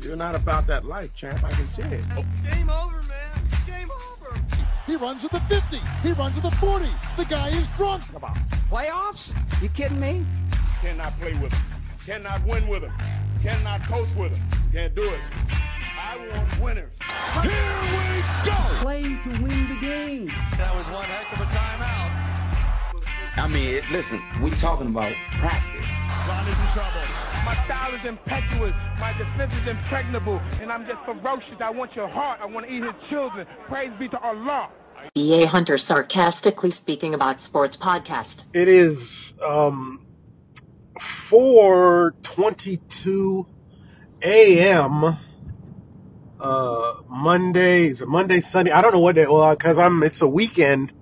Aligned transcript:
You're 0.00 0.16
not 0.16 0.34
about 0.34 0.66
that 0.68 0.84
life, 0.84 1.12
champ. 1.14 1.42
I 1.44 1.50
can 1.50 1.68
see 1.68 1.82
it. 1.82 2.04
Oh. 2.16 2.24
Game 2.48 2.70
over, 2.70 3.02
man. 3.02 3.40
Game 3.66 3.90
over. 3.90 4.38
He 4.86 4.96
runs 4.96 5.24
at 5.24 5.32
the 5.32 5.40
50. 5.40 5.78
He 6.02 6.12
runs 6.12 6.36
at 6.36 6.44
the 6.44 6.50
40. 6.52 6.88
The 7.16 7.24
guy 7.24 7.48
is 7.48 7.68
drunk. 7.76 8.04
Come 8.12 8.24
on. 8.24 8.36
Playoffs? 8.70 9.34
You 9.62 9.68
kidding 9.68 10.00
me? 10.00 10.24
Cannot 10.80 11.18
play 11.18 11.34
with 11.34 11.52
him. 11.52 11.62
Cannot 12.06 12.44
win 12.46 12.68
with 12.68 12.82
him. 12.82 12.92
Cannot 13.42 13.82
coach 13.82 14.08
with 14.16 14.36
him. 14.36 14.48
Can't 14.72 14.94
do 14.94 15.02
it. 15.02 15.20
I 15.50 16.16
want 16.32 16.60
winners. 16.62 16.96
Here 17.42 17.82
we 17.92 18.48
go. 18.48 18.56
Play 18.82 19.02
to 19.02 19.42
win 19.42 19.68
the 19.68 19.80
game. 19.80 20.26
That 20.56 20.74
was 20.74 20.86
one 20.86 21.04
heck 21.04 21.32
of 21.32 21.40
a 21.40 21.50
timeout. 21.50 22.07
I 23.38 23.46
mean, 23.46 23.76
it, 23.76 23.84
listen, 23.90 24.20
we 24.42 24.50
talking 24.50 24.88
about 24.88 25.12
practice. 25.38 25.90
Ron 26.28 26.48
is 26.48 26.58
in 26.58 26.66
trouble. 26.66 27.00
My 27.44 27.54
style 27.64 27.94
is 27.94 28.04
impetuous. 28.04 28.74
My 28.98 29.12
defense 29.16 29.54
is 29.54 29.68
impregnable. 29.68 30.40
And 30.60 30.72
I'm 30.72 30.84
just 30.86 30.98
ferocious. 31.04 31.54
I 31.60 31.70
want 31.70 31.94
your 31.94 32.08
heart. 32.08 32.40
I 32.42 32.46
want 32.46 32.66
to 32.66 32.72
eat 32.72 32.82
his 32.82 32.94
children. 33.08 33.46
Praise 33.68 33.92
be 33.98 34.08
to 34.08 34.18
Allah. 34.18 34.70
EA 35.14 35.44
Hunter 35.44 35.78
sarcastically 35.78 36.72
speaking 36.72 37.14
about 37.14 37.40
sports 37.40 37.76
podcast. 37.76 38.44
It 38.54 38.66
is 38.68 39.32
um 39.42 40.04
4:22 40.98 43.46
a.m. 44.22 45.16
uh 46.40 46.94
Monday, 47.08 47.86
is 47.86 48.02
it 48.02 48.08
Monday, 48.08 48.40
Sunday? 48.40 48.72
I 48.72 48.82
don't 48.82 48.92
know 48.92 48.98
what 48.98 49.14
day. 49.14 49.26
Well, 49.26 49.54
cuz 49.56 49.78
I'm 49.78 50.02
it's 50.02 50.20
a 50.20 50.28
weekend, 50.28 50.92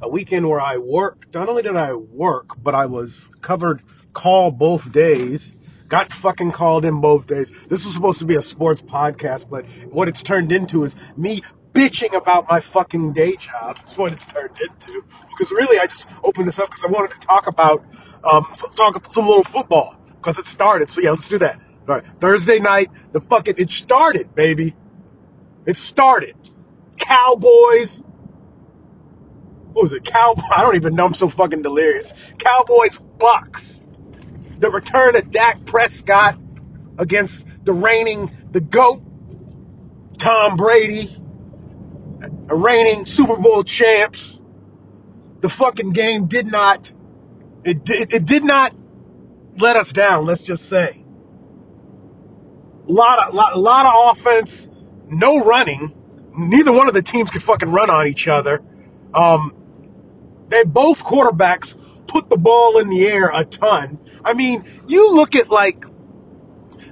a 0.00 0.08
weekend 0.08 0.48
where 0.48 0.60
I 0.60 0.76
work. 0.76 1.26
Not 1.32 1.48
only 1.48 1.62
did 1.62 1.76
I 1.76 1.94
work, 1.94 2.62
but 2.62 2.74
I 2.74 2.86
was 2.86 3.30
covered 3.40 3.82
call 4.12 4.50
both 4.50 4.92
days. 4.92 5.52
Got 5.88 6.12
fucking 6.12 6.52
called 6.52 6.84
in 6.84 7.00
both 7.00 7.26
days. 7.26 7.50
This 7.68 7.84
was 7.84 7.94
supposed 7.94 8.18
to 8.18 8.26
be 8.26 8.34
a 8.34 8.42
sports 8.42 8.82
podcast, 8.82 9.48
but 9.48 9.64
what 9.90 10.08
it's 10.08 10.22
turned 10.22 10.50
into 10.50 10.82
is 10.84 10.96
me 11.16 11.42
bitching 11.72 12.16
about 12.16 12.48
my 12.50 12.58
fucking 12.58 13.12
day 13.12 13.36
job. 13.36 13.76
That's 13.76 13.96
what 13.96 14.12
it's 14.12 14.26
turned 14.26 14.56
into. 14.60 15.04
Because 15.28 15.52
really, 15.52 15.78
I 15.78 15.86
just 15.86 16.08
opened 16.24 16.48
this 16.48 16.58
up 16.58 16.70
because 16.70 16.84
I 16.84 16.88
wanted 16.88 17.12
to 17.12 17.26
talk 17.26 17.46
about, 17.46 17.84
um, 18.24 18.46
some, 18.54 18.70
talk 18.70 19.06
some 19.06 19.26
little 19.26 19.44
football 19.44 19.96
because 20.16 20.38
it 20.38 20.46
started. 20.46 20.90
So 20.90 21.00
yeah, 21.02 21.10
let's 21.10 21.28
do 21.28 21.38
that. 21.38 21.60
Sorry, 21.84 22.02
Thursday 22.20 22.58
night, 22.58 22.90
the 23.12 23.20
fucking 23.20 23.54
it 23.58 23.70
started, 23.70 24.34
baby. 24.34 24.74
It 25.66 25.76
started. 25.76 26.34
Cowboys. 26.96 28.02
What 29.76 29.82
was 29.82 29.92
it? 29.92 30.04
Cow. 30.04 30.34
I 30.56 30.62
don't 30.62 30.74
even 30.76 30.94
know. 30.94 31.04
I'm 31.04 31.12
so 31.12 31.28
fucking 31.28 31.60
delirious. 31.60 32.14
Cowboys, 32.38 32.96
Bucks. 33.18 33.82
The 34.58 34.70
return 34.70 35.16
of 35.16 35.30
Dak 35.30 35.66
Prescott 35.66 36.38
against 36.96 37.46
the 37.64 37.74
reigning, 37.74 38.34
the 38.52 38.62
goat, 38.62 39.02
Tom 40.16 40.56
Brady 40.56 41.14
a 42.48 42.56
reigning 42.56 43.04
Super 43.04 43.36
Bowl 43.36 43.62
champs. 43.64 44.40
The 45.40 45.48
fucking 45.50 45.92
game 45.92 46.26
did 46.26 46.46
not, 46.46 46.90
it 47.64 47.84
did, 47.84 48.14
it 48.14 48.24
did 48.24 48.44
not 48.44 48.74
let 49.58 49.76
us 49.76 49.92
down. 49.92 50.24
Let's 50.24 50.42
just 50.42 50.68
say. 50.68 51.04
A 52.88 52.92
lot 52.92 53.28
of, 53.28 53.34
lot, 53.34 53.58
lot 53.58 53.86
of 53.86 54.16
offense, 54.16 54.68
no 55.08 55.44
running. 55.44 55.92
Neither 56.34 56.72
one 56.72 56.88
of 56.88 56.94
the 56.94 57.02
teams 57.02 57.30
could 57.30 57.42
fucking 57.42 57.70
run 57.70 57.90
on 57.90 58.06
each 58.06 58.26
other. 58.26 58.62
Um, 59.12 59.65
they 60.48 60.64
both 60.64 61.02
quarterbacks 61.04 61.76
put 62.06 62.28
the 62.30 62.36
ball 62.36 62.78
in 62.78 62.88
the 62.88 63.06
air 63.06 63.30
a 63.32 63.44
ton. 63.44 63.98
I 64.24 64.34
mean, 64.34 64.64
you 64.86 65.14
look 65.14 65.34
at 65.34 65.50
like, 65.50 65.84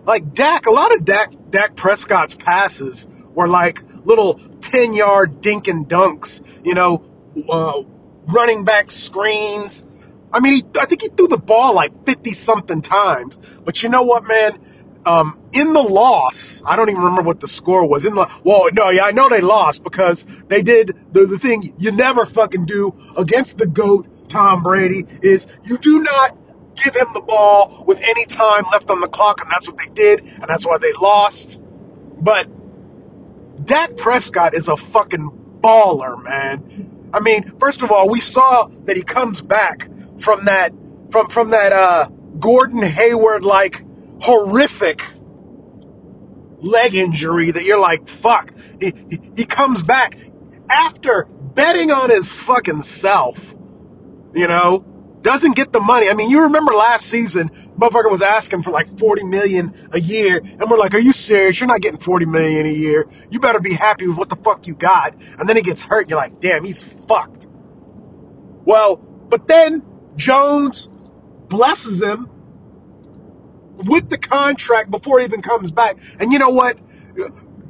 like 0.05 0.34
Dak, 0.34 0.66
a 0.66 0.70
lot 0.70 0.94
of 0.94 1.05
Dak, 1.05 1.33
Dak 1.50 1.77
Prescott's 1.77 2.34
passes 2.34 3.08
were 3.34 3.48
like 3.48 3.82
little 4.05 4.41
10 4.60 4.92
yard 4.92 5.41
dink 5.41 5.69
and 5.69 5.88
dunks, 5.88 6.42
you 6.64 6.75
know, 6.75 7.05
uh, 7.48 7.82
running 8.26 8.65
back 8.65 8.91
screens. 8.91 9.86
I 10.32 10.41
mean, 10.41 10.54
he, 10.54 10.65
I 10.81 10.86
think 10.86 11.03
he 11.03 11.09
threw 11.09 11.28
the 11.28 11.38
ball 11.38 11.75
like 11.75 12.06
50 12.06 12.32
something 12.32 12.82
times. 12.82 13.38
But 13.65 13.82
you 13.82 13.88
know 13.88 14.03
what, 14.03 14.25
man? 14.25 14.59
Um, 15.06 15.38
in 15.53 15.72
the 15.72 15.82
loss, 15.82 16.62
I 16.65 16.76
don't 16.76 16.88
even 16.88 17.03
remember 17.03 17.22
what 17.22 17.41
the 17.41 17.48
score 17.48 17.87
was. 17.87 18.04
In 18.04 18.15
the, 18.15 18.31
well, 18.42 18.69
no, 18.72 18.88
yeah, 18.91 19.04
I 19.04 19.10
know 19.12 19.28
they 19.28 19.41
lost 19.41 19.84
because 19.84 20.25
they 20.48 20.62
did 20.62 20.97
the, 21.12 21.26
the 21.26 21.38
thing 21.38 21.75
you 21.78 21.92
never 21.92 22.25
fucking 22.25 22.66
do 22.66 22.94
against 23.16 23.59
the 23.59 23.66
GOAT, 23.66 24.28
Tom 24.31 24.62
Brady, 24.62 25.04
is 25.22 25.47
you 25.65 25.78
do 25.78 26.00
not 26.03 26.37
give 26.76 26.97
him 26.97 27.06
the 27.12 27.20
ball 27.20 27.84
with 27.87 28.00
any 28.00 28.25
time 28.25 28.65
left 28.72 28.91
on 28.91 29.00
the 29.00 29.09
clock. 29.09 29.41
And 29.42 29.50
that's 29.50 29.66
what 29.66 29.78
they 29.78 29.92
did. 29.92 30.20
And 30.20 30.44
that's 30.44 30.66
why 30.66 30.78
they 30.78 30.92
lost. 30.94 31.60
But 32.21 32.48
Dak 33.65 33.97
Prescott 33.97 34.54
is 34.54 34.69
a 34.69 34.76
fucking 34.76 35.59
baller, 35.60 36.22
man. 36.22 37.10
I 37.12 37.21
mean, 37.21 37.59
first 37.59 37.82
of 37.82 37.92
all, 37.92 38.09
we 38.09 38.21
saw 38.21 38.66
that 38.84 38.97
he 38.97 39.03
comes 39.03 39.41
back 39.41 39.88
from 40.19 40.47
that 40.47 40.72
from 41.10 41.28
from 41.28 41.50
that 41.50 41.72
uh 41.72 42.09
Gordon 42.38 42.82
Hayward 42.82 43.44
like 43.44 43.84
horrific 44.20 45.02
leg 46.60 46.94
injury 46.94 47.50
that 47.50 47.64
you're 47.64 47.78
like, 47.78 48.08
fuck. 48.08 48.52
He, 48.80 48.92
he, 49.10 49.20
he 49.36 49.44
comes 49.44 49.82
back 49.82 50.19
after 50.69 51.25
betting 51.25 51.91
on 51.91 52.10
his 52.10 52.34
fucking 52.34 52.82
self, 52.82 53.54
you 54.34 54.48
know, 54.48 54.84
doesn't 55.22 55.56
get 55.56 55.72
the 55.72 55.80
money. 55.80 56.08
I 56.08 56.14
mean, 56.14 56.30
you 56.30 56.42
remember 56.42 56.72
last 56.72 57.06
season, 57.06 57.48
motherfucker 57.78 58.10
was 58.10 58.22
asking 58.22 58.62
for 58.62 58.70
like 58.70 58.98
40 58.98 59.24
million 59.24 59.88
a 59.92 60.00
year. 60.00 60.38
And 60.38 60.70
we're 60.70 60.78
like, 60.78 60.94
are 60.94 60.98
you 60.98 61.12
serious? 61.12 61.58
You're 61.60 61.69
not 61.69 61.80
getting 61.80 61.98
40 61.98 62.26
million 62.26 62.66
a 62.66 62.72
year. 62.72 63.06
You 63.30 63.41
better 63.41 63.60
be 63.60 63.72
happy 63.72 64.06
with 64.06 64.19
what 64.19 64.28
the 64.28 64.36
fuck 64.36 64.66
you 64.66 64.74
got. 64.74 65.14
And 65.38 65.48
then 65.48 65.56
he 65.56 65.62
gets 65.62 65.82
hurt. 65.82 66.08
You're 66.08 66.19
like, 66.19 66.41
damn, 66.41 66.64
he's 66.64 66.82
fucked. 66.82 67.47
Well, 68.66 68.97
but 68.97 69.48
then 69.48 69.82
Jones 70.16 70.88
blesses 71.48 72.03
him 72.03 72.28
with 73.76 74.08
the 74.10 74.18
contract 74.18 74.90
before 74.90 75.18
he 75.18 75.24
even 75.24 75.42
comes 75.42 75.72
back. 75.72 75.98
And 76.18 76.32
you 76.32 76.38
know 76.38 76.50
what? 76.50 76.78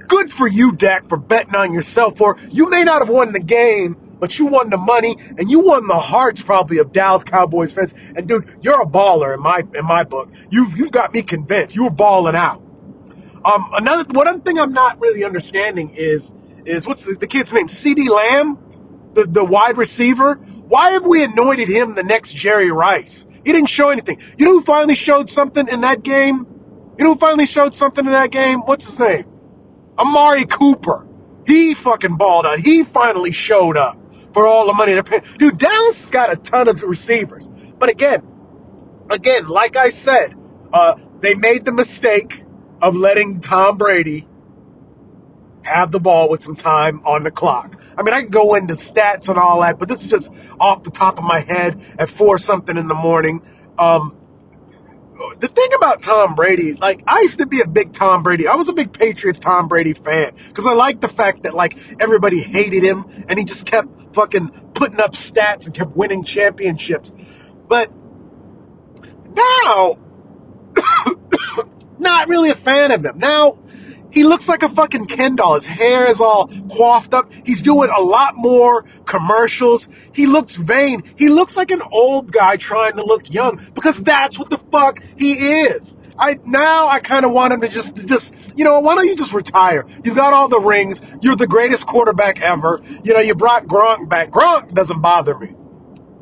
Good 0.06 0.32
for 0.32 0.46
you, 0.46 0.72
Dak, 0.72 1.06
for 1.06 1.16
betting 1.16 1.54
on 1.54 1.72
yourself. 1.72 2.16
For 2.16 2.36
you 2.50 2.68
may 2.68 2.84
not 2.84 3.00
have 3.00 3.08
won 3.08 3.32
the 3.32 3.40
game, 3.40 3.96
but 4.20 4.38
you 4.38 4.46
won 4.46 4.70
the 4.70 4.78
money 4.78 5.16
and 5.38 5.50
you 5.50 5.60
won 5.60 5.86
the 5.86 5.98
hearts 5.98 6.42
probably 6.42 6.78
of 6.78 6.92
Dallas 6.92 7.24
Cowboys 7.24 7.72
fans. 7.72 7.94
And 8.14 8.28
dude, 8.28 8.58
you're 8.62 8.80
a 8.80 8.86
baller 8.86 9.34
in 9.34 9.40
my 9.40 9.62
in 9.74 9.84
my 9.84 10.04
book. 10.04 10.30
You've 10.50 10.76
you've 10.76 10.92
got 10.92 11.12
me 11.12 11.22
convinced. 11.22 11.74
You 11.74 11.84
were 11.84 11.90
balling 11.90 12.34
out. 12.36 12.62
Um, 13.44 13.70
another 13.74 14.04
one 14.12 14.26
other 14.26 14.40
thing 14.40 14.58
I'm 14.58 14.72
not 14.72 15.00
really 15.00 15.24
understanding 15.24 15.90
is 15.90 16.32
is 16.64 16.86
what's 16.86 17.02
the, 17.02 17.14
the 17.14 17.26
kid's 17.26 17.52
name? 17.52 17.66
CeeDee 17.66 18.08
Lamb, 18.08 18.58
the 19.12 19.24
the 19.24 19.44
wide 19.44 19.76
receiver. 19.76 20.34
Why 20.34 20.92
have 20.92 21.04
we 21.04 21.22
anointed 21.22 21.68
him 21.68 21.94
the 21.94 22.02
next 22.02 22.34
Jerry 22.34 22.70
Rice? 22.70 23.26
He 23.44 23.52
didn't 23.52 23.68
show 23.68 23.90
anything. 23.90 24.20
You 24.38 24.46
know 24.46 24.52
who 24.52 24.62
finally 24.62 24.94
showed 24.94 25.28
something 25.28 25.68
in 25.68 25.82
that 25.82 26.02
game? 26.02 26.46
You 26.98 27.04
know 27.04 27.14
who 27.14 27.18
finally 27.18 27.46
showed 27.46 27.74
something 27.74 28.04
in 28.04 28.12
that 28.12 28.30
game? 28.30 28.60
What's 28.60 28.86
his 28.86 28.98
name? 28.98 29.26
Amari 29.98 30.44
Cooper. 30.44 31.06
He 31.46 31.74
fucking 31.74 32.16
balled 32.16 32.46
out. 32.46 32.58
He 32.60 32.84
finally 32.84 33.32
showed 33.32 33.76
up 33.76 33.98
for 34.32 34.46
all 34.46 34.66
the 34.66 34.72
money 34.72 34.94
they're. 34.94 35.20
Dude, 35.38 35.58
Dallas 35.58 36.00
has 36.00 36.10
got 36.10 36.32
a 36.32 36.36
ton 36.36 36.68
of 36.68 36.82
receivers. 36.82 37.48
But 37.78 37.90
again, 37.90 38.26
again, 39.10 39.48
like 39.48 39.76
I 39.76 39.90
said, 39.90 40.34
uh, 40.72 40.96
they 41.20 41.34
made 41.34 41.64
the 41.64 41.72
mistake 41.72 42.44
of 42.80 42.96
letting 42.96 43.40
Tom 43.40 43.78
Brady 43.78 44.26
have 45.62 45.92
the 45.92 46.00
ball 46.00 46.28
with 46.28 46.42
some 46.42 46.56
time 46.56 47.00
on 47.04 47.22
the 47.22 47.30
clock. 47.30 47.73
I 47.96 48.02
mean, 48.02 48.14
I 48.14 48.22
can 48.22 48.30
go 48.30 48.54
into 48.54 48.74
stats 48.74 49.28
and 49.28 49.38
all 49.38 49.60
that, 49.60 49.78
but 49.78 49.88
this 49.88 50.02
is 50.02 50.08
just 50.08 50.32
off 50.58 50.82
the 50.82 50.90
top 50.90 51.18
of 51.18 51.24
my 51.24 51.40
head 51.40 51.80
at 51.98 52.08
four 52.08 52.38
something 52.38 52.76
in 52.76 52.88
the 52.88 52.94
morning. 52.94 53.42
Um, 53.78 54.16
the 55.38 55.48
thing 55.48 55.68
about 55.76 56.02
Tom 56.02 56.34
Brady, 56.34 56.74
like 56.74 57.02
I 57.06 57.20
used 57.20 57.38
to 57.38 57.46
be 57.46 57.60
a 57.60 57.66
big 57.66 57.92
Tom 57.92 58.22
Brady. 58.22 58.46
I 58.48 58.56
was 58.56 58.68
a 58.68 58.72
big 58.72 58.92
Patriots 58.92 59.38
Tom 59.38 59.68
Brady 59.68 59.94
fan 59.94 60.32
because 60.48 60.66
I 60.66 60.74
liked 60.74 61.00
the 61.00 61.08
fact 61.08 61.44
that 61.44 61.54
like 61.54 61.78
everybody 62.00 62.40
hated 62.40 62.82
him 62.82 63.04
and 63.28 63.38
he 63.38 63.44
just 63.44 63.66
kept 63.66 64.14
fucking 64.14 64.48
putting 64.74 65.00
up 65.00 65.12
stats 65.12 65.66
and 65.66 65.74
kept 65.74 65.96
winning 65.96 66.24
championships. 66.24 67.12
But 67.68 67.90
now, 69.30 69.98
not 71.98 72.28
really 72.28 72.50
a 72.50 72.54
fan 72.54 72.90
of 72.90 73.04
him. 73.04 73.18
Now, 73.18 73.58
he 74.14 74.22
looks 74.22 74.48
like 74.48 74.62
a 74.62 74.68
fucking 74.68 75.06
Ken 75.06 75.34
doll. 75.34 75.54
His 75.54 75.66
hair 75.66 76.08
is 76.08 76.20
all 76.20 76.46
coiffed 76.70 77.12
up. 77.12 77.32
He's 77.44 77.62
doing 77.62 77.90
a 77.90 78.00
lot 78.00 78.36
more 78.36 78.84
commercials. 79.06 79.88
He 80.12 80.26
looks 80.26 80.54
vain. 80.54 81.02
He 81.16 81.28
looks 81.28 81.56
like 81.56 81.72
an 81.72 81.82
old 81.90 82.30
guy 82.30 82.56
trying 82.56 82.96
to 82.96 83.04
look 83.04 83.32
young 83.32 83.60
because 83.74 84.00
that's 84.00 84.38
what 84.38 84.50
the 84.50 84.58
fuck 84.58 85.02
he 85.16 85.32
is. 85.62 85.96
I 86.16 86.38
now 86.44 86.86
I 86.86 87.00
kind 87.00 87.24
of 87.24 87.32
want 87.32 87.54
him 87.54 87.60
to 87.62 87.68
just 87.68 88.06
just 88.06 88.34
you 88.54 88.62
know 88.62 88.78
why 88.78 88.94
don't 88.94 89.06
you 89.06 89.16
just 89.16 89.34
retire? 89.34 89.84
You've 90.04 90.14
got 90.14 90.32
all 90.32 90.48
the 90.48 90.60
rings. 90.60 91.02
You're 91.20 91.34
the 91.34 91.48
greatest 91.48 91.88
quarterback 91.88 92.40
ever. 92.40 92.80
You 93.02 93.14
know 93.14 93.20
you 93.20 93.34
brought 93.34 93.66
Gronk 93.66 94.08
back. 94.08 94.30
Gronk 94.30 94.74
doesn't 94.74 95.00
bother 95.00 95.36
me. 95.36 95.54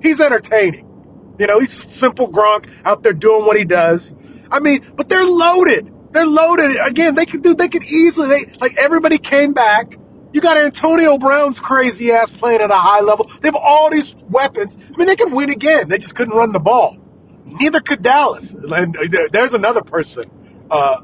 He's 0.01 0.19
entertaining. 0.19 0.89
You 1.39 1.47
know 1.47 1.61
he's 1.61 1.75
simple 1.75 2.33
Gronk 2.33 2.71
out 2.87 3.03
there 3.03 3.13
doing 3.13 3.45
what 3.45 3.59
he 3.59 3.67
does. 3.67 4.15
I 4.51 4.61
mean, 4.61 4.81
but 4.97 5.11
they're 5.11 5.27
loaded. 5.27 5.93
They're 6.13 6.27
loaded 6.27 6.77
again. 6.85 7.15
They 7.15 7.27
could 7.27 7.43
do. 7.43 7.55
They 7.55 7.69
could 7.69 7.85
easily. 7.85 8.29
They 8.29 8.53
like 8.61 8.77
everybody 8.77 9.19
came 9.19 9.53
back. 9.53 9.99
You 10.33 10.41
got 10.41 10.57
Antonio 10.57 11.19
Brown's 11.19 11.59
crazy 11.59 12.11
ass 12.13 12.31
playing 12.31 12.61
at 12.61 12.71
a 12.71 12.77
high 12.77 13.01
level. 13.01 13.31
They 13.41 13.49
have 13.49 13.57
all 13.57 13.91
these 13.91 14.15
weapons. 14.31 14.77
I 14.77 14.97
mean, 14.97 15.07
they 15.07 15.17
could 15.17 15.33
win 15.33 15.51
again. 15.51 15.89
They 15.89 15.99
just 15.99 16.15
couldn't 16.15 16.35
run 16.35 16.53
the 16.53 16.61
ball. 16.61 16.97
Neither 17.45 17.81
could 17.81 18.03
Dallas. 18.03 18.53
And 18.53 18.97
there's 19.31 19.55
another 19.55 19.83
person 19.83 20.31
uh, 20.71 21.03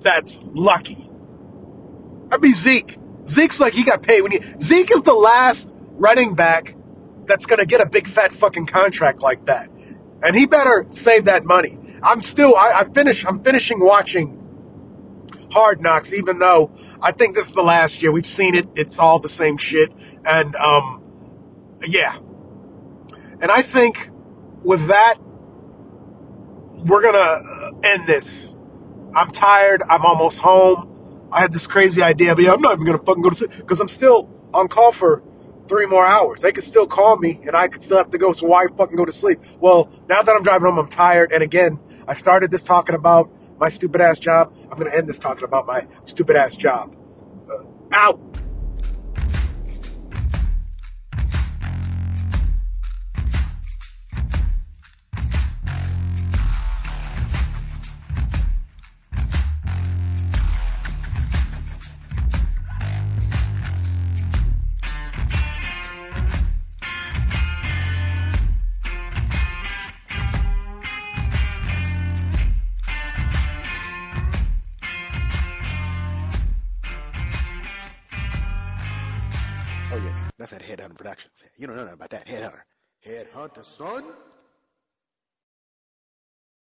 that's 0.00 0.38
lucky. 0.42 1.08
That'd 2.28 2.42
be 2.42 2.52
Zeke. 2.52 2.98
Zeke's 3.26 3.60
like 3.60 3.72
he 3.72 3.84
got 3.84 4.02
paid 4.02 4.22
when 4.22 4.32
he. 4.32 4.40
Zeke 4.60 4.90
is 4.90 5.02
the 5.02 5.14
last 5.14 5.72
running 5.92 6.34
back 6.34 6.74
that's 7.26 7.46
gonna 7.46 7.66
get 7.66 7.80
a 7.80 7.86
big 7.86 8.06
fat 8.06 8.32
fucking 8.32 8.66
contract 8.66 9.20
like 9.20 9.46
that, 9.46 9.70
and 10.22 10.36
he 10.36 10.46
better 10.46 10.86
save 10.88 11.24
that 11.24 11.44
money. 11.44 11.78
I'm 12.02 12.22
still. 12.22 12.56
I, 12.56 12.80
I 12.80 12.84
finish. 12.84 13.24
I'm 13.24 13.42
finishing 13.42 13.80
watching 13.80 14.35
Hard 15.56 15.80
Knocks, 15.80 16.12
even 16.12 16.38
though 16.38 16.70
I 17.00 17.12
think 17.12 17.34
this 17.34 17.46
is 17.46 17.54
the 17.54 17.62
last 17.62 18.02
year. 18.02 18.12
We've 18.12 18.26
seen 18.26 18.54
it. 18.54 18.68
It's 18.74 18.98
all 18.98 19.20
the 19.20 19.28
same 19.30 19.56
shit. 19.56 19.90
And, 20.22 20.54
um, 20.56 21.02
yeah. 21.86 22.14
And 23.40 23.50
I 23.50 23.62
think 23.62 24.10
with 24.62 24.88
that, 24.88 25.14
we're 26.84 27.00
going 27.00 27.14
to 27.14 27.88
end 27.88 28.06
this. 28.06 28.54
I'm 29.14 29.30
tired. 29.30 29.82
I'm 29.88 30.04
almost 30.04 30.40
home. 30.40 31.28
I 31.32 31.40
had 31.40 31.54
this 31.54 31.66
crazy 31.66 32.02
idea, 32.02 32.34
but 32.34 32.44
yeah, 32.44 32.52
I'm 32.52 32.60
not 32.60 32.74
even 32.74 32.84
going 32.84 32.98
to 32.98 33.04
fucking 33.04 33.22
go 33.22 33.30
to 33.30 33.34
sleep 33.34 33.52
because 33.56 33.80
I'm 33.80 33.88
still 33.88 34.28
on 34.52 34.68
call 34.68 34.92
for 34.92 35.22
three 35.68 35.86
more 35.86 36.04
hours. 36.04 36.42
They 36.42 36.52
could 36.52 36.64
still 36.64 36.86
call 36.86 37.16
me 37.16 37.40
and 37.46 37.56
I 37.56 37.68
could 37.68 37.82
still 37.82 37.96
have 37.96 38.10
to 38.10 38.18
go. 38.18 38.32
So 38.32 38.46
why 38.46 38.66
fucking 38.66 38.96
go 38.96 39.06
to 39.06 39.12
sleep? 39.12 39.40
Well, 39.58 39.90
now 40.06 40.20
that 40.20 40.36
I'm 40.36 40.42
driving 40.42 40.66
home, 40.66 40.78
I'm 40.78 40.88
tired. 40.88 41.32
And 41.32 41.42
again, 41.42 41.78
I 42.06 42.12
started 42.12 42.50
this 42.50 42.62
talking 42.62 42.94
about 42.94 43.30
my 43.58 43.68
stupid 43.68 44.00
ass 44.00 44.18
job. 44.18 44.54
I'm 44.70 44.78
going 44.78 44.90
to 44.90 44.96
end 44.96 45.08
this 45.08 45.18
talking 45.18 45.44
about 45.44 45.66
my 45.66 45.86
stupid 46.04 46.36
ass 46.36 46.54
job. 46.54 46.94
Uh, 47.50 47.64
out. 47.92 48.35
Oh, 79.96 79.98
yeah, 79.98 80.28
that's 80.36 80.52
at 80.52 80.60
Headhunter 80.60 80.94
Productions. 80.94 81.42
You 81.56 81.66
don't 81.66 81.76
know 81.76 81.84
nothing 81.84 81.94
about 81.94 82.10
that. 82.10 82.26
Headhunter. 82.26 82.60
Headhunter, 83.02 83.64
son. 83.64 84.04